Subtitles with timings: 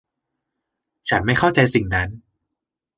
[1.09, 2.09] ฉันไม่เข้าใจสิ่งนั้น